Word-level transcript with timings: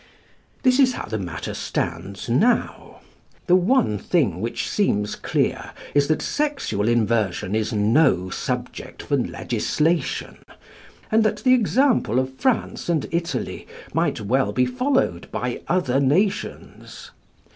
This 0.63 0.79
is 0.79 0.93
how 0.93 1.05
the 1.05 1.19
matter 1.19 1.53
stands 1.53 2.27
now. 2.27 3.01
The 3.45 3.55
one 3.55 3.99
thing 3.99 4.41
which 4.41 4.67
seems 4.67 5.13
clear 5.15 5.73
is 5.93 6.07
that 6.07 6.23
sexual 6.23 6.87
inversion 6.87 7.53
is 7.53 7.71
no 7.71 8.31
subject 8.31 9.03
for 9.03 9.15
legislation, 9.17 10.39
and 11.11 11.23
that 11.23 11.43
the 11.43 11.53
example 11.53 12.17
of 12.17 12.33
France 12.33 12.89
and 12.89 13.05
Italy 13.11 13.67
might 13.93 14.19
well 14.21 14.51
be 14.51 14.65
followed 14.65 15.27
by 15.31 15.61
other 15.67 15.99
nations. 15.99 17.11